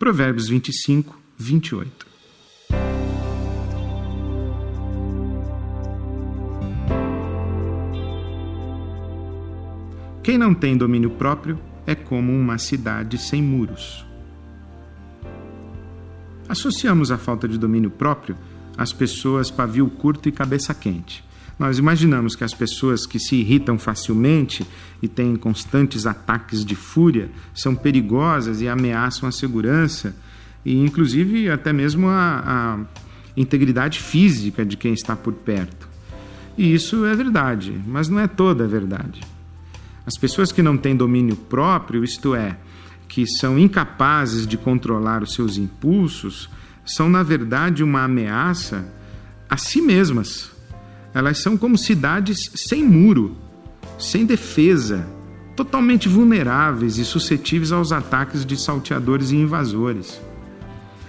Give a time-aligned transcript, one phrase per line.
[0.00, 2.06] Provérbios 25, 28.
[10.22, 14.06] Quem não tem domínio próprio é como uma cidade sem muros.
[16.48, 18.38] Associamos a falta de domínio próprio
[18.78, 21.22] às pessoas pavio curto e cabeça quente.
[21.60, 24.66] Nós imaginamos que as pessoas que se irritam facilmente
[25.02, 30.16] e têm constantes ataques de fúria são perigosas e ameaçam a segurança
[30.64, 32.78] e, inclusive, até mesmo a, a
[33.36, 35.86] integridade física de quem está por perto.
[36.56, 39.20] E isso é verdade, mas não é toda a verdade.
[40.06, 42.56] As pessoas que não têm domínio próprio, isto é,
[43.06, 46.48] que são incapazes de controlar os seus impulsos,
[46.86, 48.90] são na verdade uma ameaça
[49.46, 50.58] a si mesmas.
[51.12, 53.36] Elas são como cidades sem muro,
[53.98, 55.06] sem defesa,
[55.56, 60.20] totalmente vulneráveis e suscetíveis aos ataques de salteadores e invasores.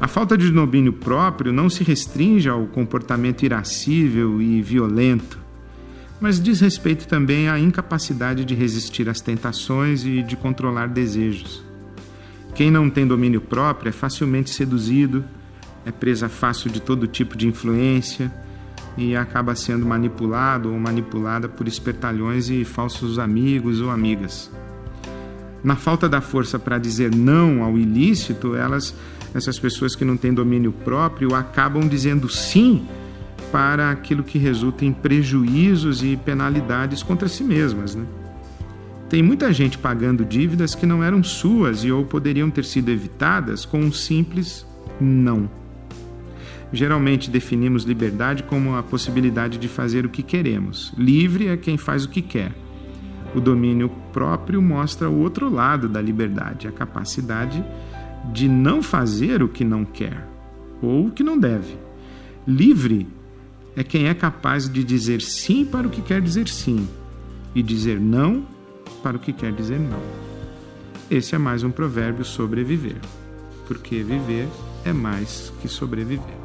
[0.00, 5.44] A falta de domínio próprio não se restringe ao comportamento irascível e violento
[6.24, 11.62] mas diz respeito também à incapacidade de resistir às tentações e de controlar desejos.
[12.54, 15.22] Quem não tem domínio próprio é facilmente seduzido,
[15.84, 18.32] é presa fácil de todo tipo de influência
[18.96, 24.50] e acaba sendo manipulado ou manipulada por espertalhões e falsos amigos ou amigas.
[25.62, 28.94] Na falta da força para dizer não ao ilícito, elas,
[29.34, 32.86] essas pessoas que não têm domínio próprio, acabam dizendo sim
[33.50, 37.94] para aquilo que resulta em prejuízos e penalidades contra si mesmas.
[37.94, 38.04] Né?
[39.08, 43.64] Tem muita gente pagando dívidas que não eram suas e ou poderiam ter sido evitadas
[43.64, 44.66] com um simples
[45.00, 45.48] não.
[46.72, 50.92] Geralmente definimos liberdade como a possibilidade de fazer o que queremos.
[50.96, 52.52] Livre é quem faz o que quer.
[53.34, 57.64] O domínio próprio mostra o outro lado da liberdade, a capacidade
[58.32, 60.26] de não fazer o que não quer
[60.80, 61.76] ou o que não deve.
[62.46, 63.06] Livre
[63.76, 66.88] é quem é capaz de dizer sim para o que quer dizer sim
[67.54, 68.46] e dizer não
[69.02, 70.02] para o que quer dizer não.
[71.10, 73.00] Esse é mais um provérbio sobre viver,
[73.66, 74.48] porque viver
[74.84, 76.43] é mais que sobreviver.